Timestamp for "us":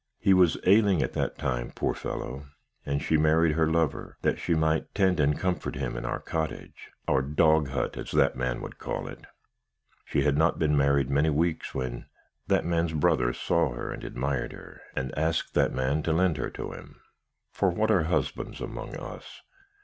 18.97-19.43